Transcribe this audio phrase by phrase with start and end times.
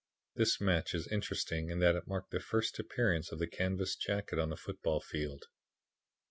[0.33, 4.39] This match is interesting in that it marked the first appearance of the canvas jacket
[4.39, 5.43] on the football field.